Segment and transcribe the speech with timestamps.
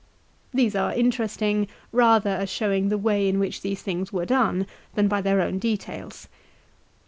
[0.51, 5.07] These are interesting rather as showing the way in which these things were done, than
[5.07, 6.27] by their own details.